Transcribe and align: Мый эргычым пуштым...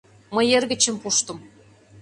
Мый 0.35 0.47
эргычым 0.57 0.95
пуштым... 1.01 1.39